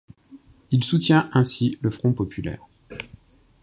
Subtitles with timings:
[0.71, 2.65] Il soutient ainsi le Front populaire.